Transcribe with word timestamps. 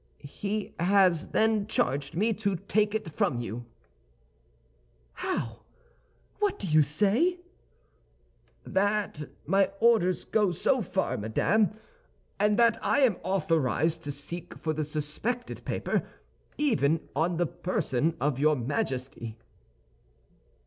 "He 0.23 0.73
has, 0.79 1.27
then, 1.27 1.67
charged 1.67 2.15
me 2.15 2.33
to 2.33 2.55
take 2.55 2.95
it 2.95 3.11
from 3.11 3.39
you." 3.39 3.65
"How! 5.13 5.61
What 6.39 6.57
do 6.57 6.65
you 6.67 6.81
say?" 6.81 7.39
"That 8.65 9.29
my 9.45 9.69
orders 9.79 10.23
go 10.25 10.51
far, 10.53 11.17
madame; 11.19 11.75
and 12.39 12.57
that 12.57 12.79
I 12.83 13.01
am 13.01 13.17
authorized 13.21 14.01
to 14.01 14.11
seek 14.11 14.57
for 14.57 14.73
the 14.73 14.83
suspected 14.85 15.63
paper, 15.65 16.01
even 16.57 17.07
on 17.15 17.37
the 17.37 17.45
person 17.45 18.17
of 18.19 18.39
your 18.39 18.55
Majesty." 18.55 19.37